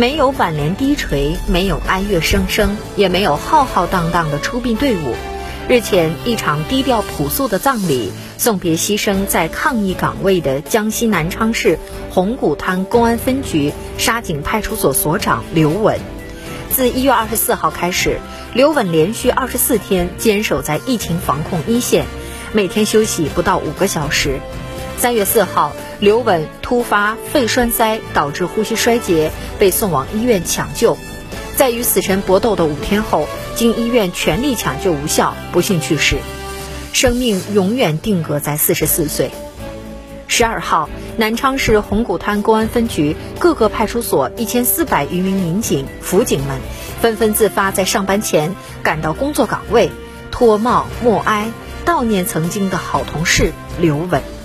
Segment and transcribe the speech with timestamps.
[0.00, 5.14] 没有挽联低垂，没有哀乐声声，也没有浩浩荡荡的出殡队伍。
[5.68, 11.78] 日前，一场低调朴素的葬礼，送别牺牲在抗疫岗位的江西南昌市
[12.08, 16.00] 红谷滩公安分局沙井派出所所长刘稳。
[16.70, 18.20] 自一月二十四号开始，
[18.54, 22.06] 刘稳连续二十四天坚守在疫情防控一线，
[22.54, 24.40] 每天休息不到五个小时。
[24.96, 30.96] 三月四号，刘稳突发肺栓塞，导致呼吸衰竭，被送往医院抢救。
[31.56, 36.16] 在与死神搏斗的五天后，经医院全力抢救无效，不幸去世。
[36.94, 39.30] 生命永远定格在四十四岁。
[40.26, 46.58] 十二号，南昌市红谷滩公安分局各个派出所一千四百余名民警、辅警们，
[47.02, 49.90] 纷纷自发在上班前赶到工作岗位，
[50.30, 51.52] 脱帽默哀，
[51.84, 54.39] 悼念曾经的好同事刘稳。